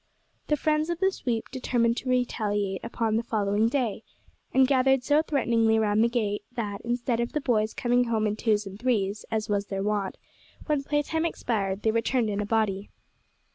The 0.47 0.57
friends 0.57 0.89
of 0.89 0.97
the 0.97 1.11
sweep 1.11 1.51
determined 1.51 1.95
to 1.97 2.09
retaliate 2.09 2.83
upon 2.83 3.17
the 3.17 3.23
following 3.23 3.67
day, 3.69 4.03
and 4.51 4.67
gathered 4.67 5.03
so 5.03 5.21
threateningly 5.21 5.77
round 5.77 6.03
the 6.03 6.09
gate 6.09 6.43
that, 6.53 6.81
instead 6.81 7.19
of 7.19 7.33
the 7.33 7.39
boys 7.41 7.75
coming 7.75 8.05
home 8.05 8.25
in 8.25 8.35
twos 8.35 8.65
and 8.65 8.79
threes, 8.79 9.25
as 9.29 9.47
was 9.47 9.67
their 9.67 9.83
wont, 9.83 10.17
when 10.65 10.81
playtime 10.81 11.23
expired, 11.27 11.83
they 11.83 11.91
returned 11.91 12.31
in 12.31 12.39
a 12.41 12.47
body. 12.47 12.89